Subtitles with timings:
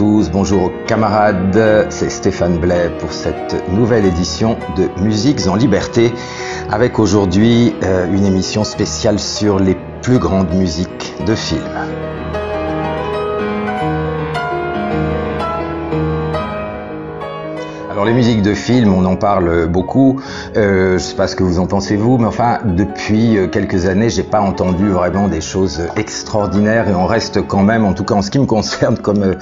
[0.00, 6.12] bonjour camarades, c'est Stéphane Blais pour cette nouvelle édition de Musiques en Liberté,
[6.70, 11.62] avec aujourd'hui euh, une émission spéciale sur les plus grandes musiques de films.
[17.90, 20.20] Alors les musiques de films, on en parle beaucoup.
[20.56, 23.86] Euh, je sais pas ce que vous en pensez vous, mais enfin depuis euh, quelques
[23.86, 28.04] années, j'ai pas entendu vraiment des choses extraordinaires et on reste quand même, en tout
[28.04, 29.34] cas en ce qui me concerne, comme euh,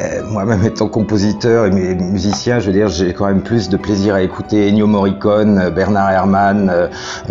[0.00, 4.14] euh moi-même étant compositeur et musicien, je veux dire, j'ai quand même plus de plaisir
[4.14, 6.88] à écouter Ennio Morricone, Bernard Herrmann, euh,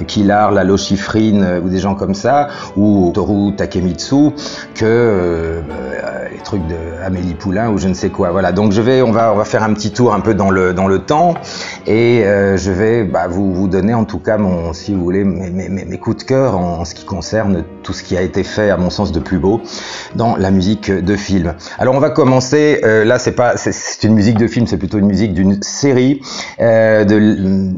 [0.08, 4.32] Kilar, Lalo Schifrin euh, ou des gens comme ça, ou Toru Takemitsu,
[4.74, 5.62] que
[6.32, 8.32] les trucs de Amélie Poulain ou je ne sais quoi.
[8.32, 8.52] Voilà.
[8.52, 10.74] Donc je vais, on va, on va faire un petit tour un peu dans le
[10.74, 11.36] dans le temps
[11.88, 15.24] et euh, je vais bah, vous, vous donner en tout cas mon, si vous voulez,
[15.24, 18.44] mes, mes, mes coups de cœur en, ce qui concerne tout ce qui a été
[18.44, 19.62] fait à mon sens de plus beau
[20.16, 21.54] dans la musique de film.
[21.80, 22.82] Alors on va commencer.
[22.84, 26.22] Euh, là c'est pas, c'est une musique de film, c'est plutôt une musique d'une série
[26.60, 27.20] euh, de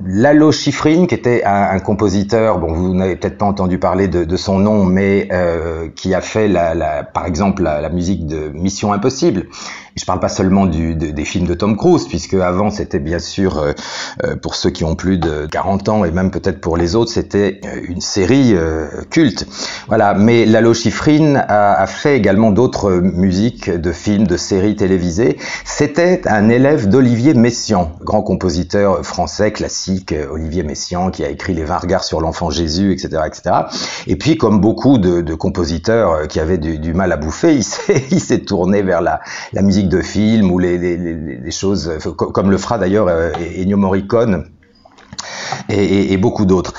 [0.05, 2.59] Lalo Schifrin qui était un, un compositeur.
[2.59, 6.21] Bon, vous n'avez peut-être pas entendu parler de, de son nom, mais euh, qui a
[6.21, 9.47] fait la, la, par exemple la musique de Mission Impossible.
[9.95, 13.19] Je parle pas seulement du, de, des films de Tom Cruise, puisque avant c'était bien
[13.19, 13.73] sûr euh,
[14.23, 17.11] euh, pour ceux qui ont plus de 40 ans et même peut-être pour les autres,
[17.11, 19.45] c'était euh, une série euh, culte.
[19.87, 20.15] Voilà.
[20.15, 25.37] Mais Lalo Schifrin a, a fait également d'autres musiques de films, de séries télévisées.
[25.63, 31.63] C'était un élève d'Olivier Messiaen, grand compositeur français classique, Olivier Messiaen, qui a écrit Les
[31.65, 33.55] 20 regards sur l'enfant Jésus, etc., etc.
[34.07, 37.55] Et puis, comme beaucoup de, de compositeurs qui avaient du, du, mal à bouffer,
[38.11, 39.21] il s'est tourné vers la,
[39.53, 44.45] la musique de film ou les, choses, comme le fera d'ailleurs euh, Ennio Morricone
[45.69, 46.73] et beaucoup d'autres.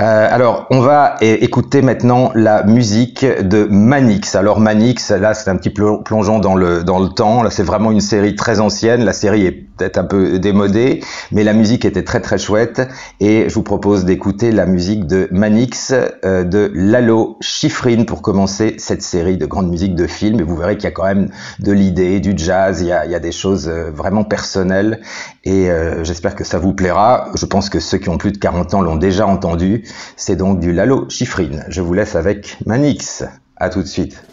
[0.00, 4.34] Euh, alors, on va écouter maintenant la musique de Manix.
[4.34, 7.44] Alors Manix, là, c'est un petit plongeon dans le dans le temps.
[7.44, 9.04] Là, c'est vraiment une série très ancienne.
[9.04, 11.00] La série est peut-être un peu démodée,
[11.30, 12.82] mais la musique était très très chouette.
[13.20, 15.94] Et je vous propose d'écouter la musique de Manix
[16.24, 20.40] euh, de Lalo Schifrin pour commencer cette série de grandes musiques de films.
[20.40, 21.30] Et vous verrez qu'il y a quand même
[21.60, 22.80] de l'idée, du jazz.
[22.80, 25.02] Il y a, il y a des choses euh, vraiment personnelles.
[25.44, 25.68] Et
[26.04, 27.28] j'espère que ça vous plaira.
[27.34, 29.83] Je pense que ceux qui ont plus de 40 ans l'ont déjà entendu.
[30.16, 31.64] C'est donc du Lalo Schifrin.
[31.68, 33.24] Je vous laisse avec Manix.
[33.56, 34.24] À tout de suite.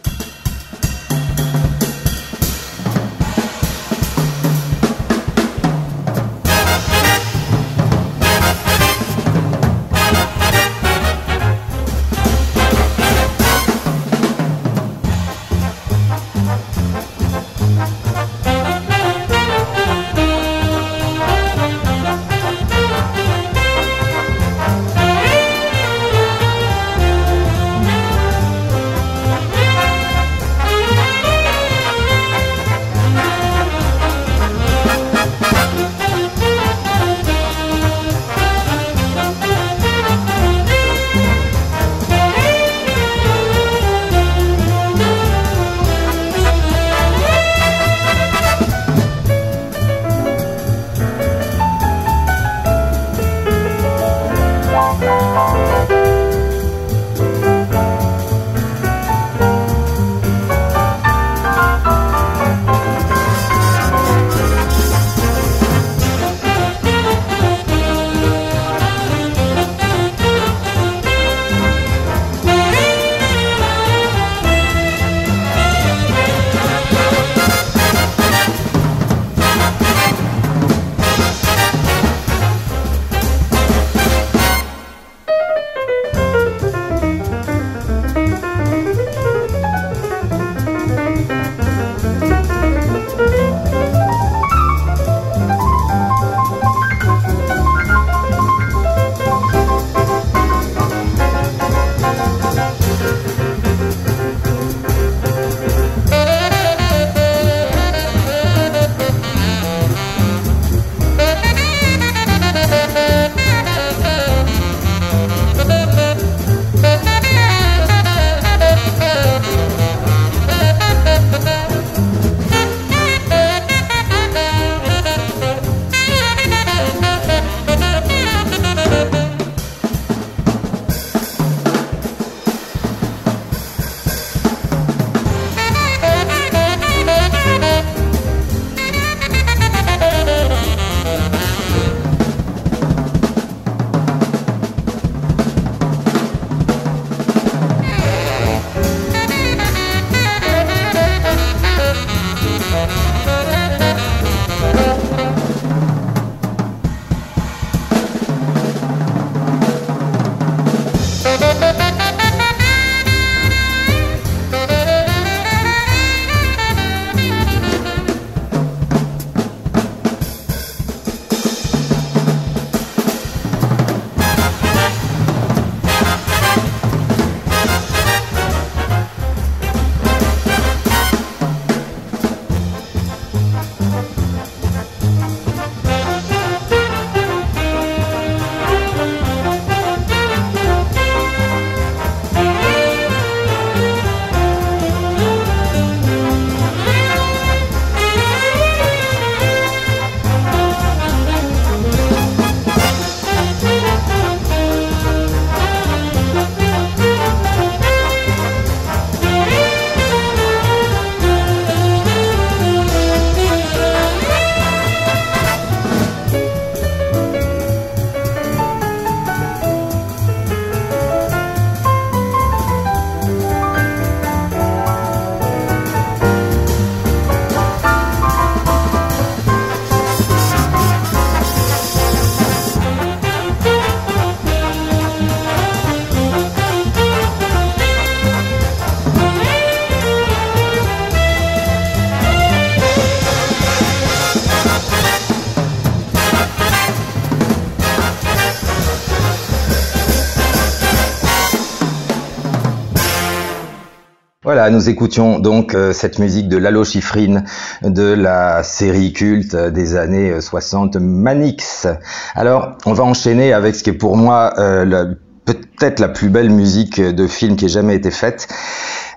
[254.70, 257.44] Nous écoutions donc euh, cette musique de Lalo Schifrin
[257.82, 261.88] de la série culte des années 60 Manix.
[262.36, 266.50] Alors, on va enchaîner avec ce qui est pour moi euh, peut-être la plus belle
[266.50, 268.48] musique de film qui ait jamais été faite.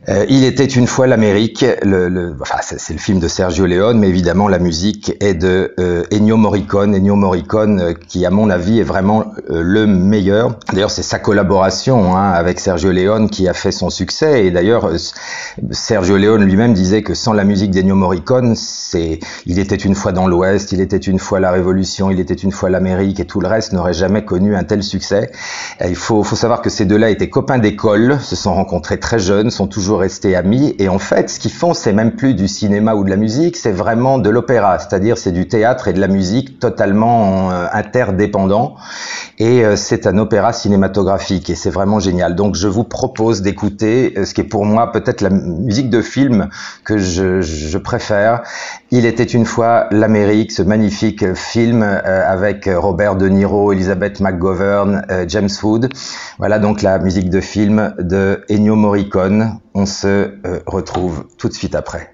[0.08, 1.64] Euh, il était une fois l'Amérique.
[1.82, 5.74] Le, le, enfin, c'est le film de Sergio Leone, mais évidemment la musique est de
[5.78, 6.94] euh, Ennio Morricone.
[6.94, 10.58] Ennio Morricone, euh, qui à mon avis est vraiment le meilleur.
[10.72, 14.46] D'ailleurs, c'est sa collaboration hein, avec Sergio Leone qui a fait son succès.
[14.46, 14.90] Et d'ailleurs,
[15.70, 20.12] Sergio Leone lui-même disait que sans la musique d'Ennio Morricone, c'est, il était une fois
[20.12, 23.40] dans l'Ouest, il était une fois la Révolution, il était une fois l'Amérique, et tout
[23.40, 25.30] le reste n'aurait jamais connu un tel succès.
[25.84, 29.50] Il faut, faut savoir que ces deux-là étaient copains d'école, se sont rencontrés très jeunes,
[29.50, 30.74] sont toujours rester amis.
[30.78, 33.56] Et en fait, ce qu'ils font, c'est même plus du cinéma ou de la musique,
[33.56, 38.76] c'est vraiment de l'opéra, c'est-à-dire c'est du théâtre et de la musique totalement euh, interdépendants.
[39.38, 42.34] Et euh, c'est un opéra cinématographique et c'est vraiment génial.
[42.34, 46.02] Donc je vous propose d'écouter euh, ce qui est pour moi peut-être la musique de
[46.02, 46.48] film
[46.84, 48.42] que je, je préfère.
[48.90, 55.48] Il était une fois l'Amérique, ce magnifique film avec Robert De Niro, Elizabeth McGovern, James
[55.62, 55.88] Wood.
[56.38, 59.58] Voilà donc la musique de film de Ennio Morricone.
[59.74, 62.13] On se euh, retrouve tout de suite après.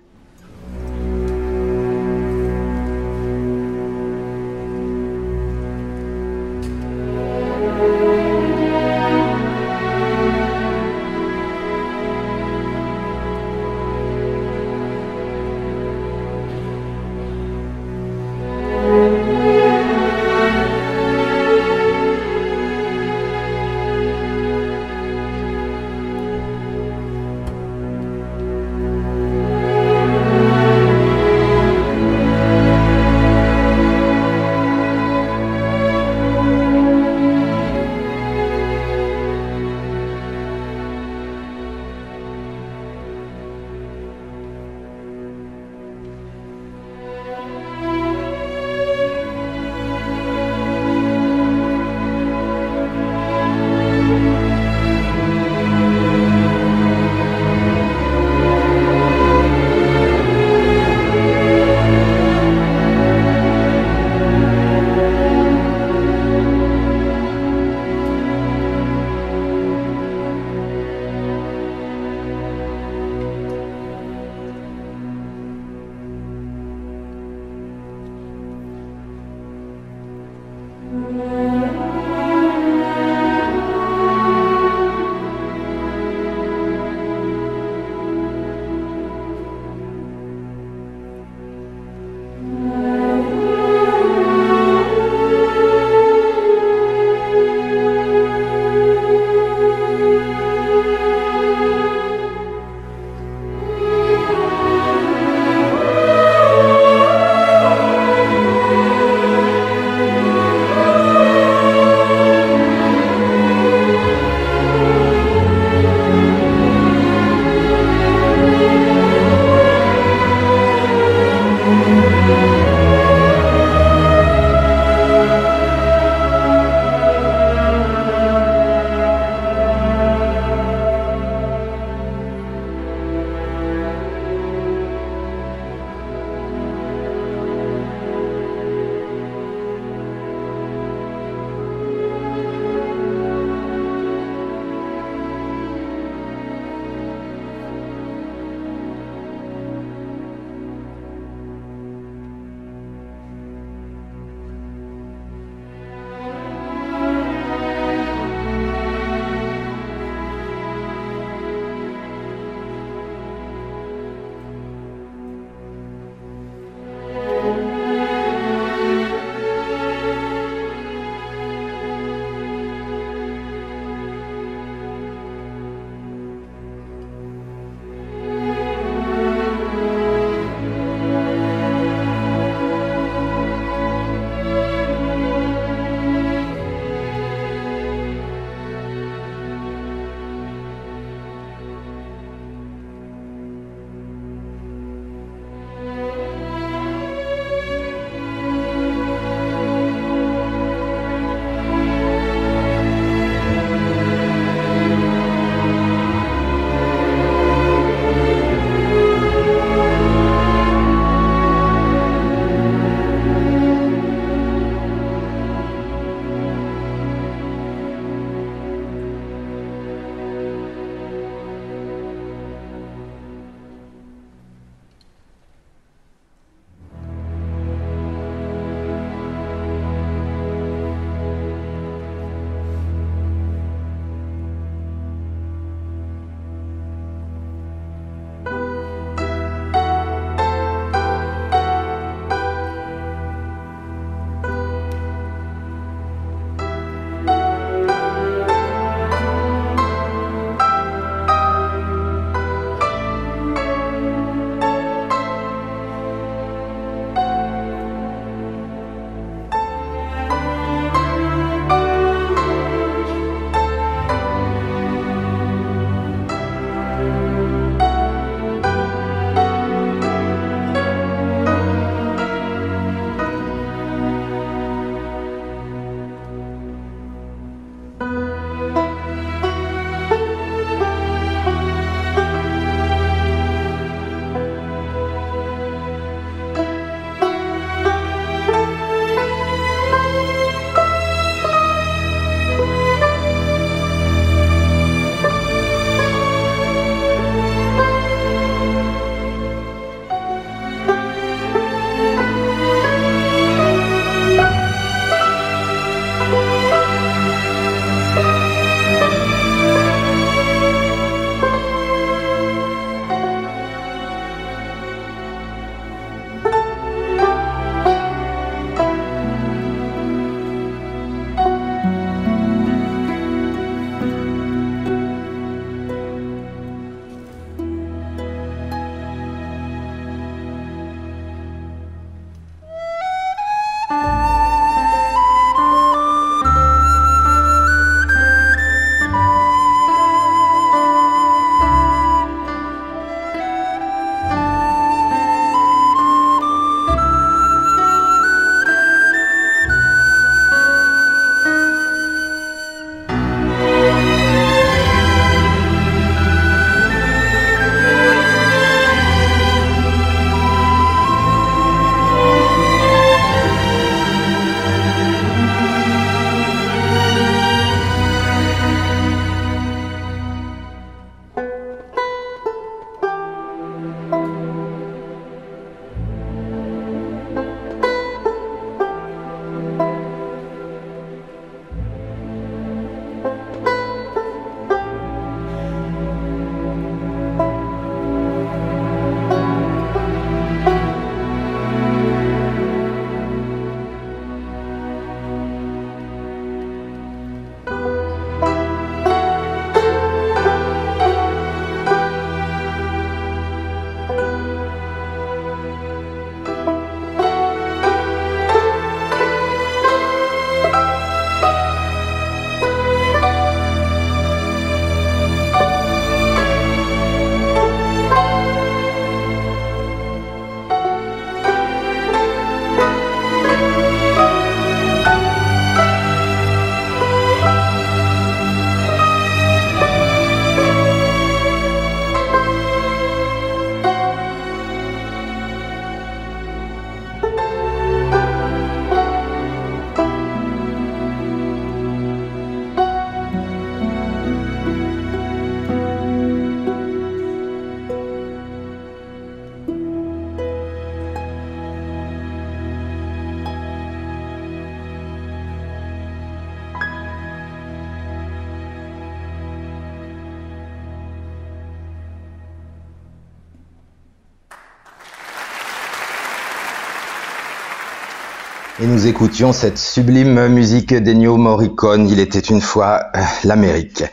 [468.82, 474.04] Et nous écoutions cette sublime musique d'Ennio Morricone, il était une fois euh, l'Amérique.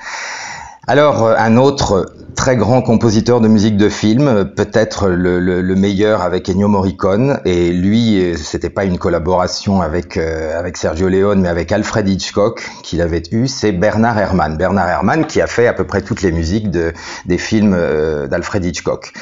[0.87, 5.75] Alors, euh, un autre très grand compositeur de musique de film, peut-être le, le, le,
[5.75, 7.39] meilleur avec Ennio Morricone.
[7.45, 13.01] Et lui, c'était pas une collaboration avec euh, Sergio Leone, mais avec Alfred Hitchcock qu'il
[13.01, 13.47] avait eu.
[13.47, 14.55] C'est Bernard Herrmann.
[14.55, 16.93] Bernard Herrmann qui a fait à peu près toutes les musiques de
[17.25, 19.13] des films euh, d'Alfred Hitchcock.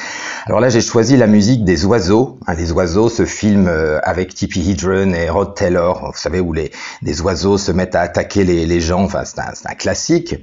[0.48, 2.38] Alors là, j'ai choisi la musique des oiseaux.
[2.46, 6.52] Hein, les oiseaux, ce film euh, avec Tippi Hedren et Rod Taylor, vous savez où
[6.52, 6.70] les
[7.02, 9.02] des oiseaux se mettent à attaquer les, les gens.
[9.02, 10.36] Enfin, c'est un, un, classique.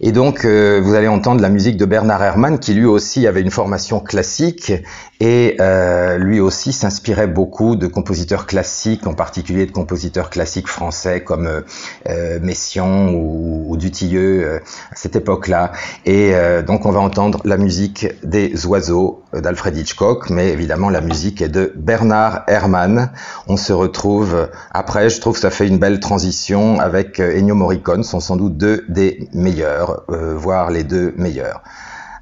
[0.00, 3.50] Et donc, vous allez entendre la musique de Bernard Herrmann, qui lui aussi avait une
[3.50, 4.72] formation classique
[5.20, 11.22] et euh, lui aussi s'inspirait beaucoup de compositeurs classiques, en particulier de compositeurs classiques français
[11.22, 11.60] comme euh,
[12.08, 14.58] euh Messiaen ou, ou Dutilleux euh,
[14.90, 15.72] à cette époque-là.
[16.06, 21.00] Et euh, donc on va entendre la musique des oiseaux d'Alfred Hitchcock, mais évidemment la
[21.00, 23.10] musique est de Bernard Herrmann.
[23.46, 28.04] On se retrouve après, je trouve que ça fait une belle transition avec Ennio Morricone,
[28.04, 31.62] sont sans doute deux des meilleurs, voire les deux meilleurs.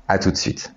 [0.09, 0.73] À tout de suite.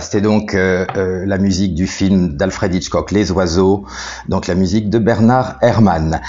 [0.00, 3.84] C'était donc euh, euh, la musique du film d'Alfred Hitchcock, Les Oiseaux,
[4.28, 6.20] donc la musique de Bernard Herrmann.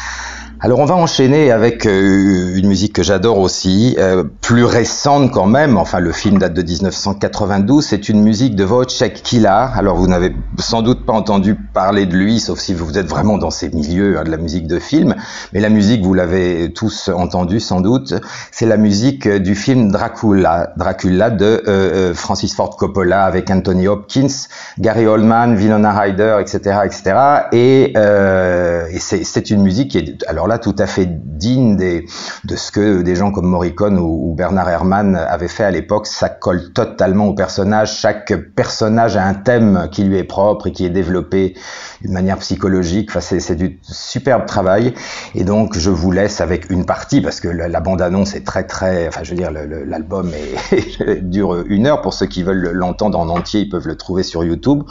[0.59, 3.95] Alors on va enchaîner avec euh, une musique que j'adore aussi,
[4.41, 9.21] plus récente quand même, enfin le film date de 1992, c'est une musique de Wojciech
[9.21, 9.77] Kilar.
[9.77, 13.37] Alors vous n'avez sans doute pas entendu parler de lui, sauf si vous êtes vraiment
[13.37, 15.15] dans ces milieux hein, de la musique de film,
[15.53, 18.13] mais la musique, vous l'avez tous entendu sans doute,
[18.51, 24.27] c'est la musique du film Dracula, Dracula de euh, Francis Ford Coppola avec Anthony Hopkins,
[24.79, 27.15] Gary Oldman, Winona Ryder, etc., etc.
[27.51, 32.05] Et, et c'est une musique qui est alors là tout à fait digne des,
[32.45, 36.07] de ce que des gens comme Morricone ou, Bernard Herrmann avaient fait à l'époque.
[36.07, 37.97] Ça colle totalement au personnage.
[37.97, 41.55] Chaque personnage a un thème qui lui est propre et qui est développé
[42.01, 43.09] d'une manière psychologique.
[43.09, 44.93] Enfin, c'est du superbe travail.
[45.35, 49.07] Et donc, je vous laisse avec une partie parce que la, bande-annonce est très très.
[49.07, 50.31] Enfin, je veux dire, l'album
[51.21, 52.01] dure une heure.
[52.01, 54.83] Pour ceux qui veulent l'entendre en entier, ils peuvent le trouver sur YouTube.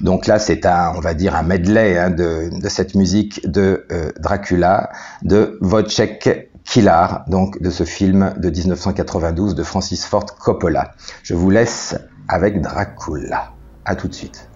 [0.00, 4.10] Donc là, c'est un, on va dire, un medley hein, de, cette musique de euh,
[4.20, 4.90] Dracula
[5.22, 10.92] de Wojciech Kilar, donc de ce film de 1992 de Francis Ford Coppola.
[11.22, 11.96] Je vous laisse
[12.28, 13.52] avec Dracula.
[13.84, 14.49] À tout de suite.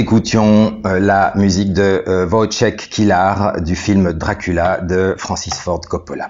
[0.00, 6.28] Écoutions euh, la musique de euh, Wojciech Kilar du film Dracula de Francis Ford Coppola.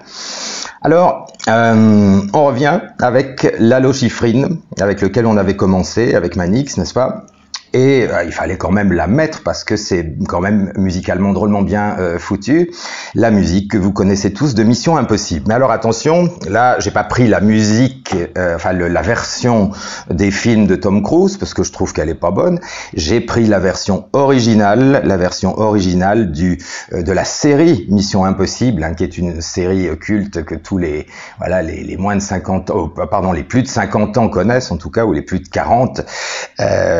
[0.81, 7.25] Alors, euh, on revient avec l'allochifrine, avec lequel on avait commencé, avec Manix, n'est-ce pas?
[7.73, 11.61] Et euh, il fallait quand même la mettre parce que c'est quand même musicalement drôlement
[11.61, 12.71] bien euh, foutu.
[13.15, 15.45] La musique que vous connaissez tous de Mission Impossible.
[15.47, 19.71] Mais alors attention, là j'ai pas pris la musique, euh, enfin la version
[20.09, 22.59] des films de Tom Cruise parce que je trouve qu'elle est pas bonne.
[22.93, 26.57] J'ai pris la version originale, la version originale du
[26.91, 31.07] de la série Mission Impossible, hein, qui est une série culte que tous les
[31.37, 34.77] voilà les, les moins de 50 ans, pardon les plus de 50 ans connaissent en
[34.77, 36.01] tout cas ou les plus de 40.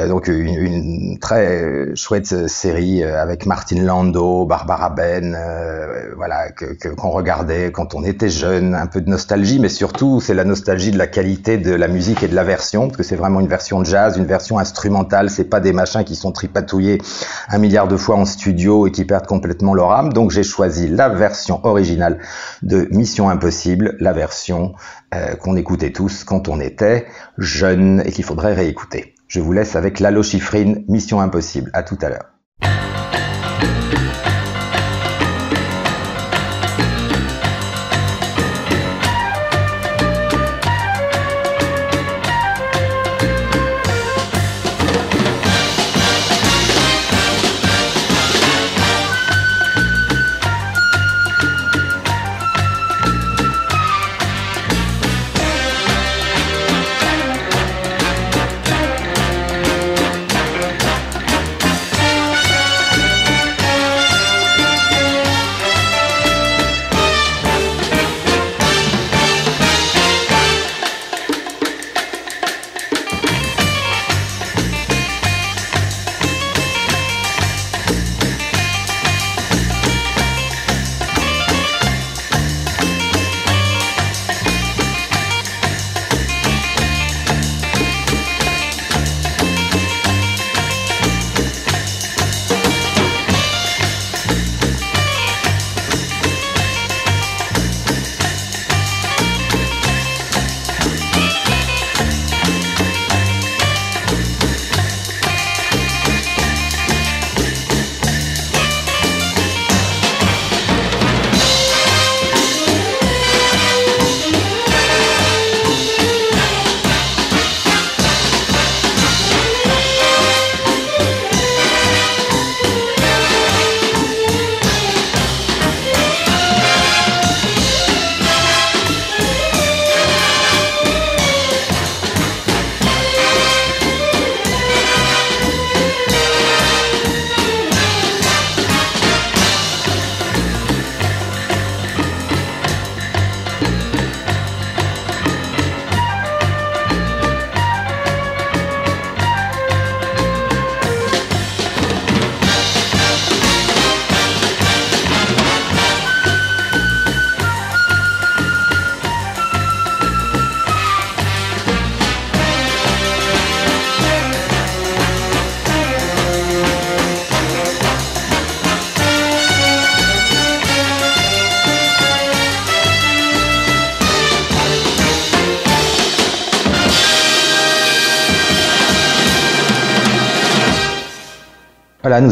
[0.07, 6.89] donc une une très chouette série euh, avec Martin Lando, Barbara Ben, euh, voilà, que,
[6.89, 10.91] qu'on regardait quand on était jeune, un peu de nostalgie, mais surtout c'est la nostalgie
[10.91, 13.47] de la qualité de la musique et de la version, parce que c'est vraiment une
[13.47, 16.99] version de jazz, une version instrumentale, c'est pas des machins qui sont tripatouillés
[17.49, 20.13] un milliard de fois en studio et qui perdent complètement leur âme.
[20.13, 22.19] Donc j'ai choisi la version originale
[22.61, 24.73] de Mission Impossible, la version
[25.13, 27.05] euh, qu'on écoutait tous quand on était
[27.37, 29.15] jeune et qu'il faudrait réécouter.
[29.31, 31.71] Je vous laisse avec l'allochifrine Mission Impossible.
[31.71, 32.25] À tout à l'heure.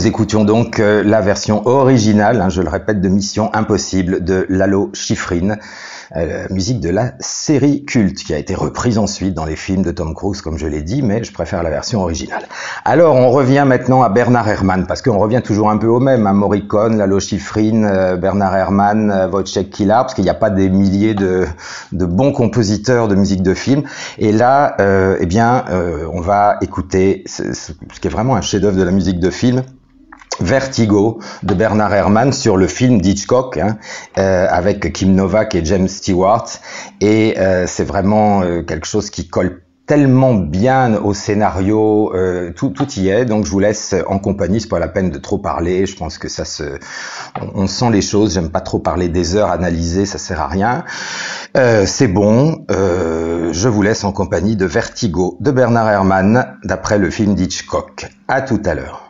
[0.09, 4.89] Écoutions donc euh, la version originale, hein, je le répète, de Mission Impossible de Lalo
[4.93, 5.57] Schifrin,
[6.15, 9.91] euh, musique de la série culte qui a été reprise ensuite dans les films de
[9.91, 12.47] Tom Cruise, comme je l'ai dit, mais je préfère la version originale.
[12.83, 16.25] Alors, on revient maintenant à Bernard Herrmann, parce qu'on revient toujours un peu au même,
[16.25, 20.35] à hein, Morricone, Lalo Schifrin, euh, Bernard Herrmann, euh, Wojciech Kilar, parce qu'il n'y a
[20.35, 21.45] pas des milliers de,
[21.91, 23.83] de, bons compositeurs de musique de film.
[24.17, 25.65] Et là, euh, eh bien,
[26.11, 29.63] on va écouter ce, ce qui est vraiment un chef-d'œuvre de la musique de film,
[30.41, 33.77] Vertigo de Bernard Herrmann sur le film d'Hitchcock hein,
[34.17, 36.47] euh, avec Kim Novak et James Stewart
[37.01, 42.69] et euh, c'est vraiment euh, quelque chose qui colle tellement bien au scénario, euh, tout,
[42.69, 43.25] tout y est.
[43.25, 44.61] Donc je vous laisse en compagnie.
[44.61, 45.87] C'est pas la peine de trop parler.
[45.87, 46.77] Je pense que ça se,
[47.55, 48.35] on, sent les choses.
[48.35, 50.85] J'aime pas trop parler des heures analysées, ça sert à rien.
[51.57, 52.65] Euh, c'est bon.
[52.69, 58.11] Euh, je vous laisse en compagnie de Vertigo de Bernard Herrmann d'après le film d'Hitchcock.
[58.27, 59.08] À tout à l'heure.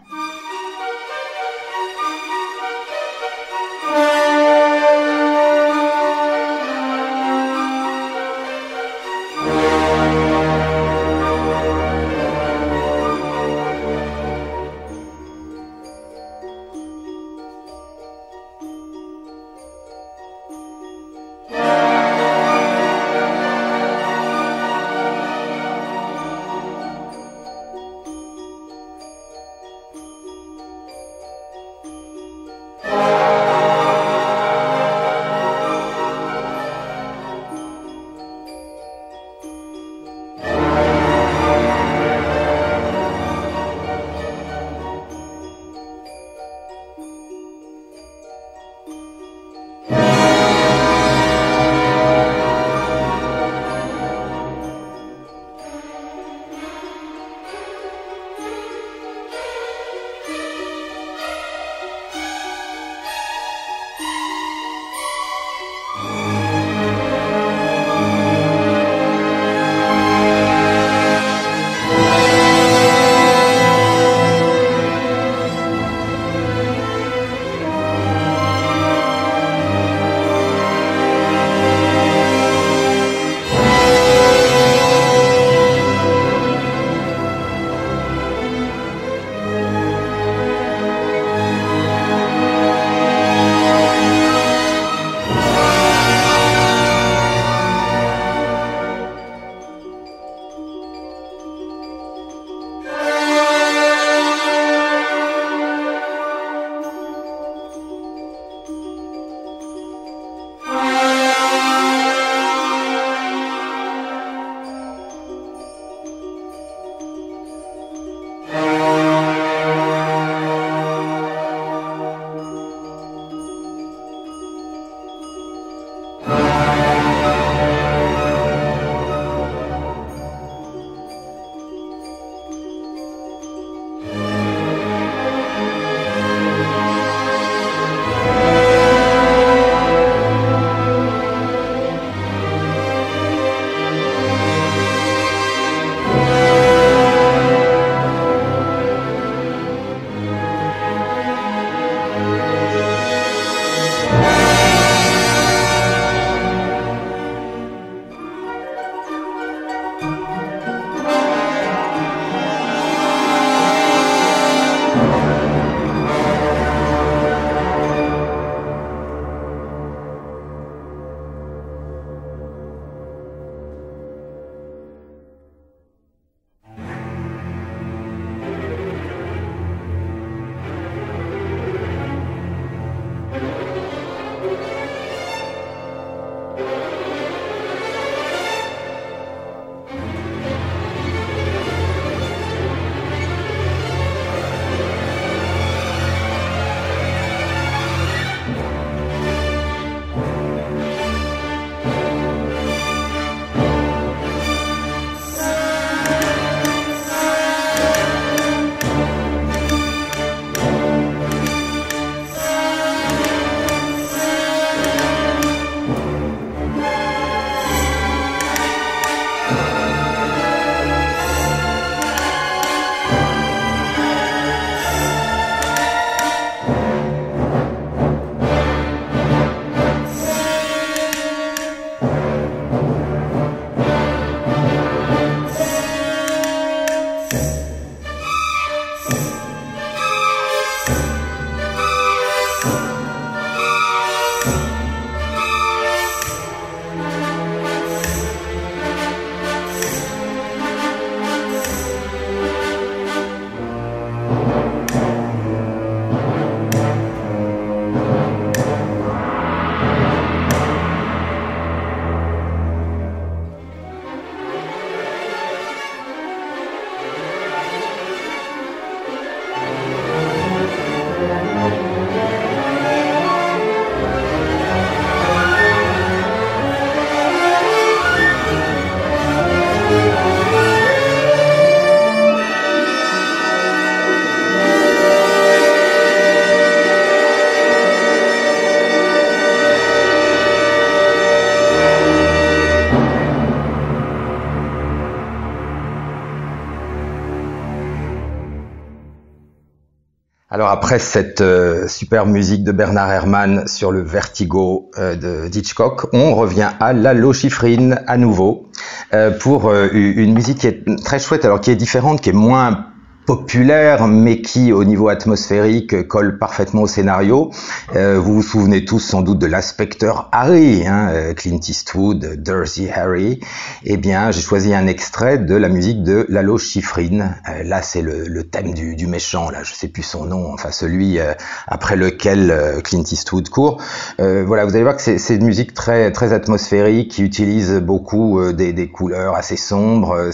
[300.90, 306.34] Après cette euh, super musique de Bernard Herrmann sur le Vertigo euh, de Hitchcock, on
[306.34, 308.66] revient à la lochifrine à nouveau
[309.14, 312.88] euh, pour une musique qui est très chouette, alors qui est différente, qui est moins
[313.30, 317.52] populaire, mais qui, au niveau atmosphérique, colle parfaitement au scénario.
[317.96, 322.90] Euh, vous vous souvenez tous sans doute de l'inspecteur Harry, hein, euh, Clint Eastwood, Dirty
[322.90, 323.40] Harry.
[323.84, 327.36] Eh bien, j'ai choisi un extrait de la musique de Lalo Schifrin.
[327.48, 329.52] Euh, là, c'est le, le, thème du, du, méchant.
[329.52, 330.52] Là, je sais plus son nom.
[330.52, 331.20] Enfin, celui
[331.68, 333.80] après lequel Clint Eastwood court.
[334.18, 338.74] voilà, vous allez voir que c'est une musique très très atmosphérique qui utilise beaucoup des,
[338.74, 340.32] des couleurs assez sombres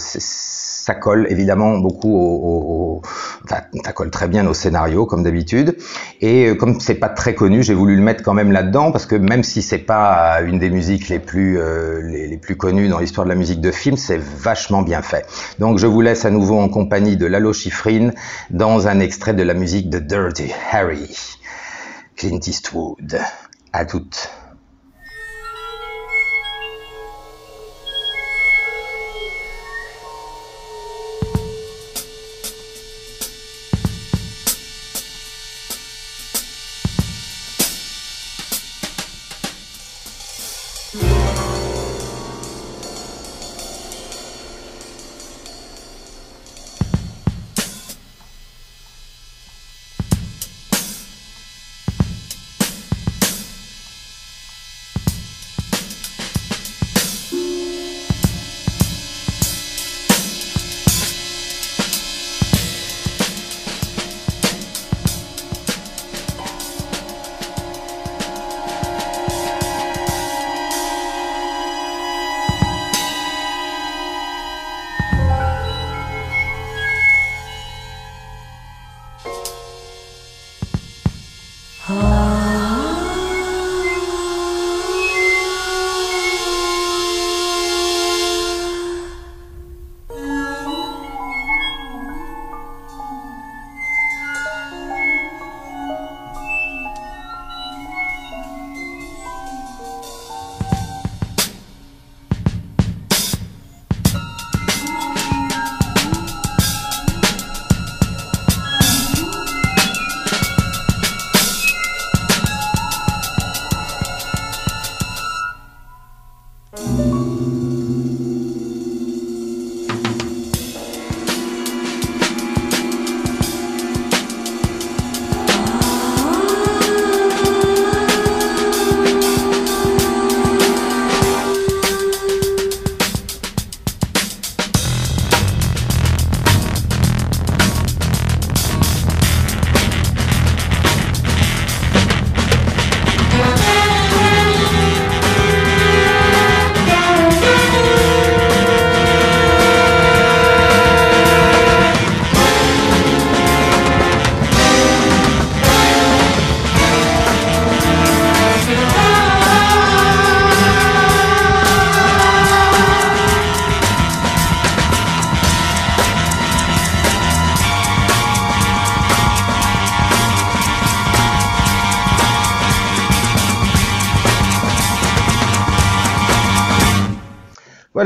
[0.86, 3.02] ça colle évidemment beaucoup au,
[3.44, 5.76] enfin, ça colle très bien au scénario comme d'habitude.
[6.20, 9.04] Et euh, comme c'est pas très connu, j'ai voulu le mettre quand même là-dedans parce
[9.04, 13.00] que même si c'est pas une des musiques les plus euh, les, plus connues dans
[13.00, 15.26] l'histoire de la musique de film, c'est vachement bien fait.
[15.58, 18.10] Donc je vous laisse à nouveau en compagnie de Lalo Schifrin
[18.50, 21.16] dans un extrait de la musique de Dirty Harry,
[22.14, 23.18] Clint Eastwood.
[23.72, 24.30] À toutes.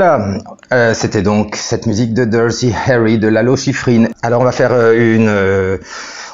[0.01, 0.39] Voilà,
[0.73, 4.07] euh, c'était donc cette musique de Dirty Harry de Lalo Schifrin.
[4.23, 5.77] Alors on va faire euh, une, euh,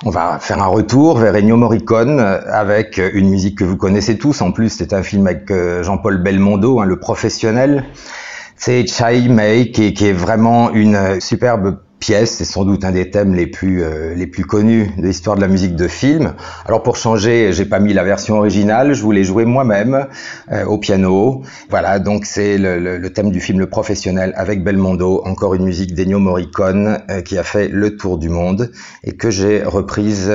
[0.05, 4.41] on va faire un retour vers Ennio Morricone avec une musique que vous connaissez tous.
[4.41, 5.53] En plus, c'est un film avec
[5.83, 7.87] Jean-Paul Belmondo, hein, le professionnel.
[8.55, 13.34] C'est Chai Mei qui est vraiment une superbe pièce, c'est sans doute un des thèmes
[13.34, 16.34] les plus euh, les plus connus de l'histoire de la musique de film.
[16.64, 20.07] Alors pour changer, j'ai pas mis la version originale, je voulais jouer moi-même
[20.52, 21.42] euh, au piano.
[21.68, 25.94] Voilà, donc c'est le, le, thème du film Le Professionnel avec Belmondo, encore une musique
[25.94, 28.70] d'Ennio Morricone euh, qui a fait le tour du monde
[29.02, 30.30] et que j'ai reprise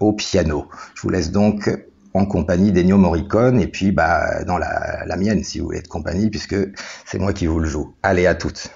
[0.00, 0.68] au piano.
[0.94, 1.70] Je vous laisse donc
[2.14, 5.88] en compagnie d'Ennio Morricone et puis bah dans la, la mienne si vous voulez de
[5.88, 6.56] compagnie puisque
[7.04, 7.92] c'est moi qui vous le joue.
[8.02, 8.70] Allez à toutes.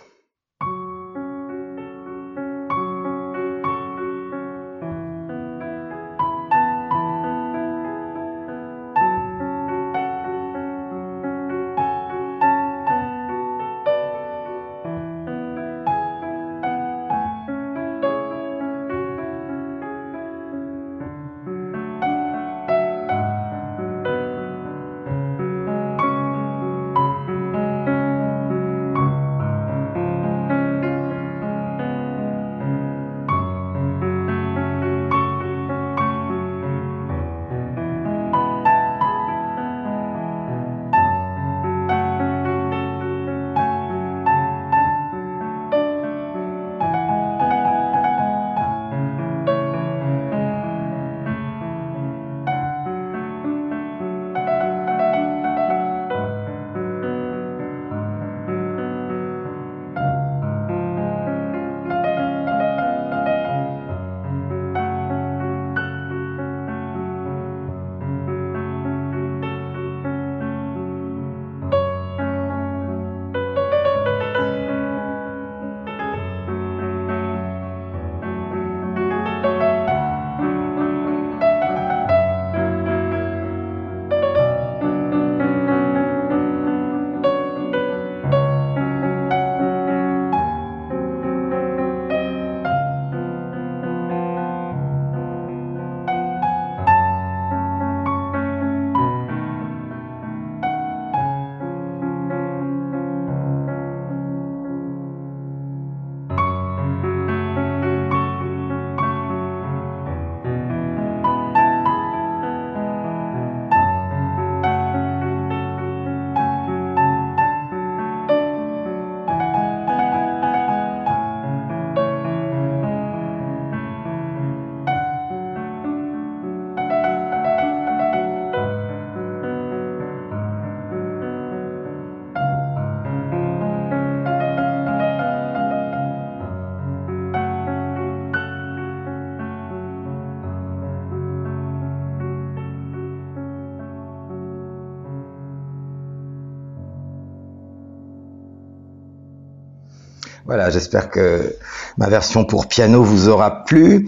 [150.74, 151.56] J'espère que
[151.96, 154.06] ma version pour piano vous aura plu.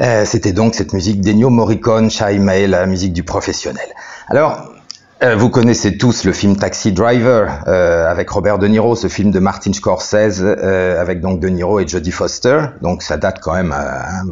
[0.00, 3.86] Euh, C'était donc cette musique d'Ennio Morricone, Shai Mae, la musique du professionnel.
[4.28, 4.72] Alors,
[5.36, 9.38] vous connaissez tous le film Taxi Driver euh, avec Robert De Niro, ce film de
[9.38, 12.60] Martin Scorsese euh, avec donc De Niro et Jodie Foster.
[12.80, 14.22] Donc ça date quand même euh, hein,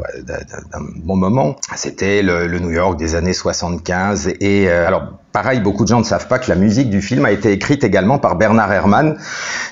[0.72, 1.56] d'un bon moment.
[1.76, 5.98] C'était le, le, New York des années 75 et euh, alors Pareil, beaucoup de gens
[5.98, 9.18] ne savent pas que la musique du film a été écrite également par Bernard Herrmann,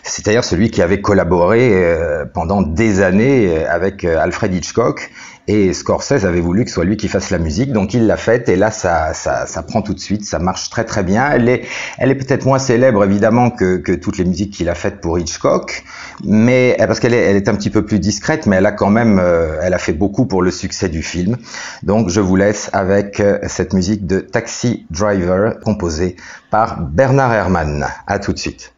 [0.02, 5.10] c'est-à-dire celui qui avait collaboré euh, pendant des années avec Alfred Hitchcock
[5.49, 8.16] et Scorsese avait voulu que ce soit lui qui fasse la musique, donc il l'a
[8.16, 11.30] faite et là ça, ça, ça, prend tout de suite, ça marche très très bien.
[11.30, 11.62] Elle est,
[11.99, 15.18] elle est peut-être moins célèbre évidemment que, que toutes les musiques qu'il a faites pour
[15.18, 15.84] Hitchcock,
[16.24, 18.90] mais parce qu'elle est, elle est un petit peu plus discrète, mais elle a quand
[18.90, 21.36] même, euh, elle a fait beaucoup pour le succès du film.
[21.82, 26.16] Donc je vous laisse avec euh, cette musique de Taxi Driver composée
[26.51, 27.86] par Bernard Herrmann.
[28.07, 28.72] À tout de suite.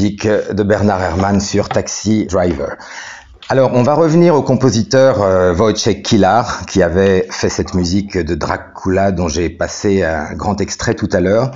[0.00, 2.76] De Bernard Herrmann sur Taxi Driver.
[3.48, 8.34] Alors, on va revenir au compositeur euh, Wojciech Kilar, qui avait fait cette musique de
[8.34, 11.50] Dracula dont j'ai passé un grand extrait tout à l'heure.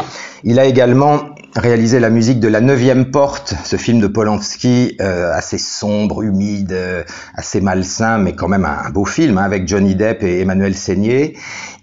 [0.45, 1.20] Il a également
[1.55, 6.72] réalisé la musique de La Neuvième Porte, ce film de Polanski, euh, assez sombre, humide,
[6.72, 7.03] euh,
[7.34, 11.39] assez malsain, mais quand même un, beau film, hein, avec Johnny Depp et Emmanuel Seigné.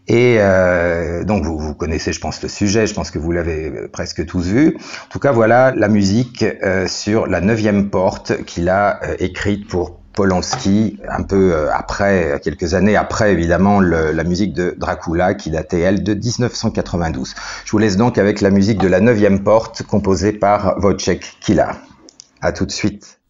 [0.08, 3.88] Et euh, donc vous, vous, connaissez, je pense, le sujet, je pense que vous l'avez
[3.88, 4.76] presque tous vu.
[4.78, 9.68] En tout cas, voilà la musique euh, sur la neuvième porte qu'il a euh, écrite
[9.68, 15.34] pour Polanski, un peu euh, après, quelques années après évidemment le, la musique de Dracula
[15.34, 17.34] qui datait elle de 1992.
[17.66, 21.78] Je vous laisse donc avec la musique de la neuvième porte composée par Wojciech Kila.
[22.42, 23.23] À tout de suite.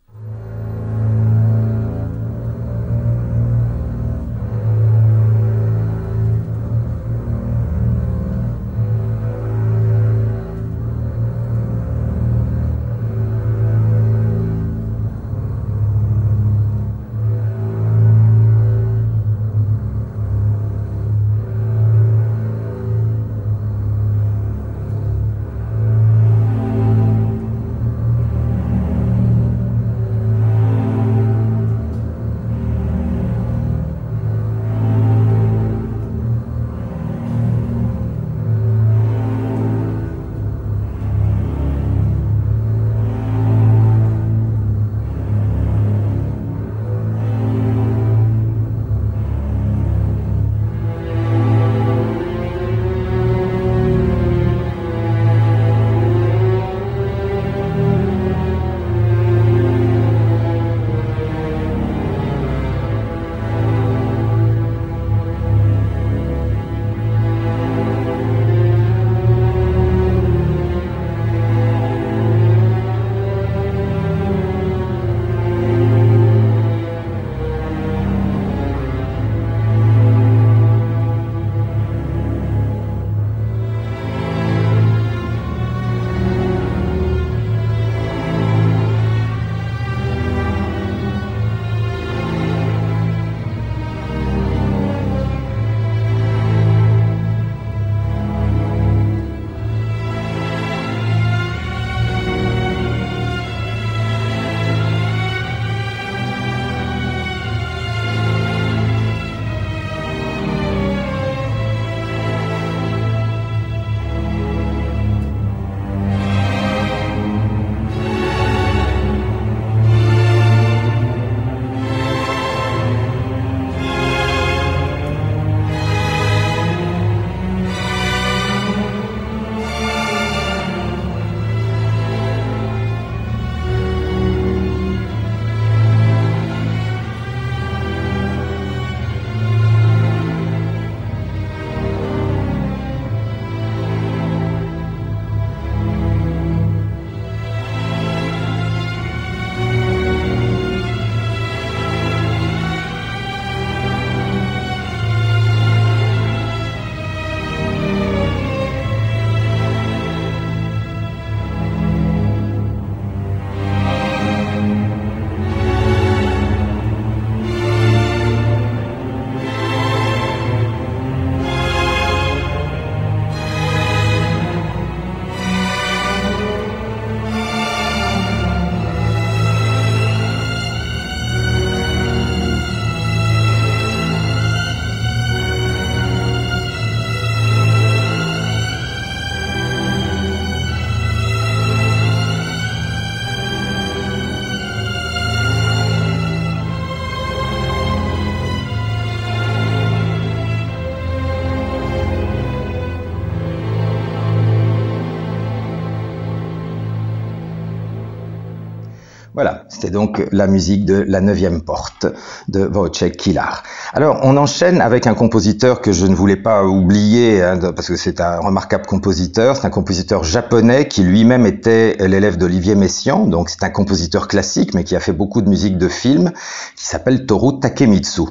[209.94, 212.08] Donc la musique de La Neuvième Porte
[212.50, 213.64] de Wojciech Kilar.
[213.94, 217.96] Alors, on enchaîne avec un compositeur que je ne voulais pas oublier, hein, parce que
[217.96, 219.56] c'est un remarquable compositeur.
[219.56, 224.74] C'est un compositeur japonais qui lui-même était l'élève d'Olivier Messiaen, donc c'est un compositeur classique,
[224.74, 226.32] mais qui a fait beaucoup de musique de film,
[226.76, 228.24] qui s'appelle Toru Takemitsu.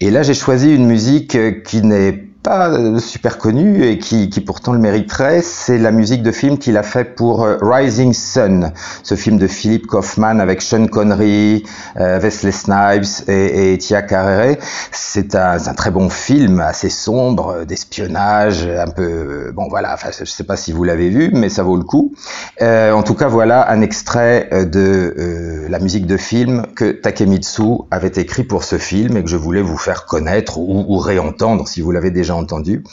[0.00, 4.42] Et là, j'ai choisi une musique qui n'est pas euh, super connu et qui, qui
[4.42, 8.72] pourtant le mériterait, c'est la musique de film qu'il a fait pour euh, Rising Sun,
[9.02, 11.64] ce film de Philippe Kaufman avec Sean Connery,
[11.96, 14.56] euh, Wesley Snipes et, et Tia Carrere.
[14.92, 20.24] C'est un, un, très bon film, assez sombre, d'espionnage, un peu, bon voilà, enfin, je
[20.30, 22.12] sais pas si vous l'avez vu, mais ça vaut le coup.
[22.60, 27.62] Euh, en tout cas, voilà un extrait de euh, la musique de film que Takemitsu
[27.90, 31.66] avait écrit pour ce film et que je voulais vous faire connaître ou, ou réentendre
[31.66, 32.84] si vous l'avez déjà entendu.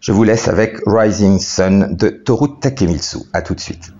[0.00, 3.18] Je vous laisse avec Rising Sun de Toru Takemitsu.
[3.32, 3.92] À tout de suite.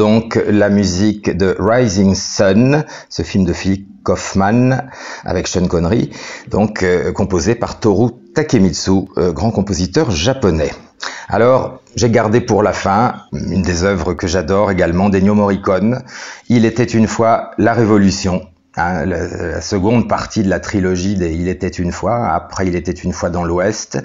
[0.00, 4.88] Donc la musique de Rising Sun, ce film de Philippe Kaufman
[5.26, 6.08] avec Sean Connery,
[6.48, 10.70] donc euh, composé par Toru Takemitsu, euh, grand compositeur japonais.
[11.28, 16.02] Alors, j'ai gardé pour la fin une des œuvres que j'adore également d'Ennio Morricone.
[16.48, 18.40] Il était une fois la Révolution,
[18.76, 22.92] Hein, la, seconde partie de la trilogie des Il était une fois, après Il était
[22.92, 23.98] une fois dans l'Ouest,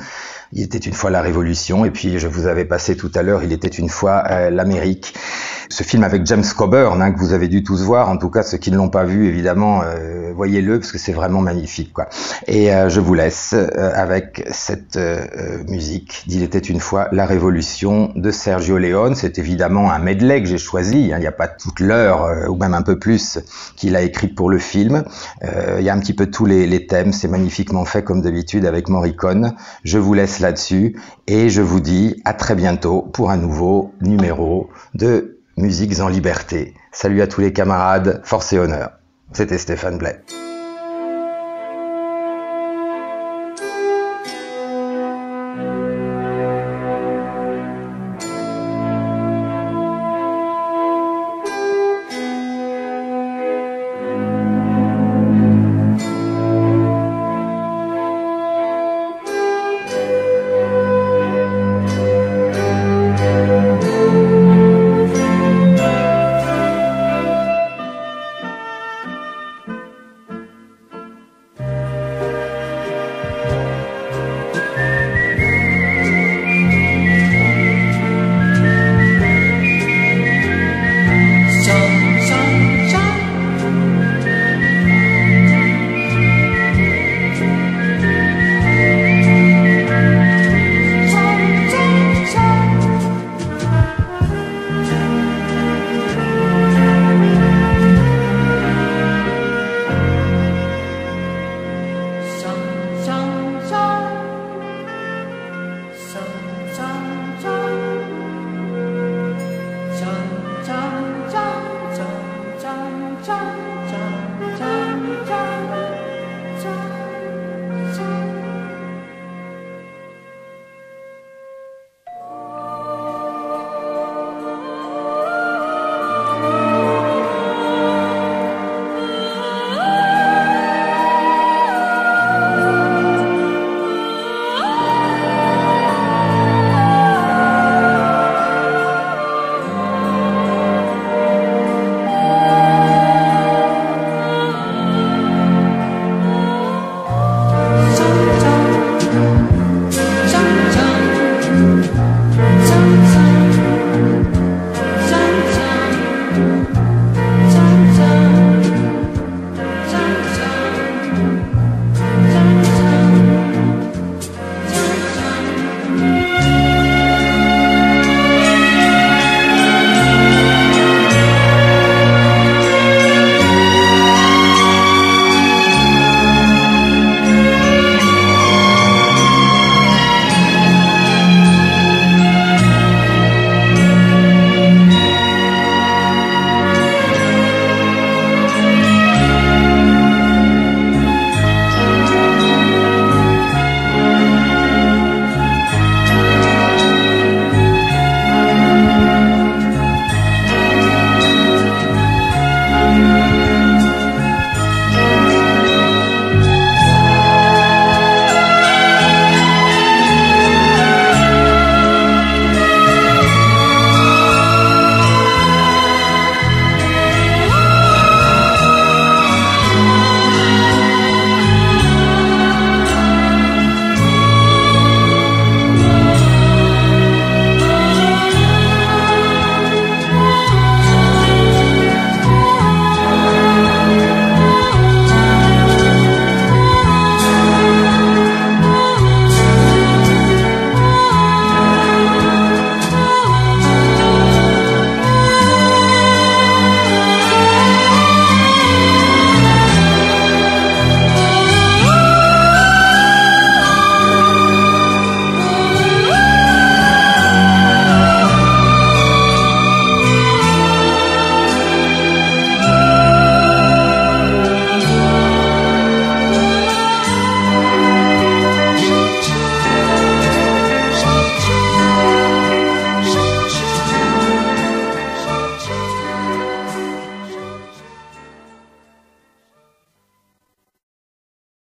[0.53, 3.43] Il était une fois la Révolution, et puis je vous avais passé tout à l'heure
[3.43, 5.13] Il était une fois euh, l'Amérique.
[5.69, 8.43] Ce film avec James Coburn, hein, que vous avez dû tous voir, en tout cas
[8.43, 11.91] ceux qui ne l'ont pas vu, évidemment, euh, voyez-le parce que c'est vraiment magnifique.
[11.93, 12.07] Quoi.
[12.47, 14.99] Et euh, je vous laisse euh, avec cette
[15.67, 19.15] musique d'Il était une fois la Révolution de Sergio Leone.
[19.15, 21.11] C'est évidemment un medley que j'ai choisi.
[21.11, 21.17] Hein.
[21.17, 23.39] Il n'y a pas toute l'heure ou même un peu plus
[23.75, 25.03] qu'il a écrit pour le film.
[25.43, 27.11] il y a un petit peu tous les, les thèmes.
[27.11, 29.55] C'est magnifiquement fait comme d'habitude avec Morricone.
[29.83, 30.95] Je vous laisse là-dessus
[31.27, 36.73] et je vous dis à très bientôt pour un nouveau numéro de Musiques en liberté.
[36.91, 38.91] Salut à tous les camarades, force et honneur.
[39.31, 40.21] C'était Stéphane Blais.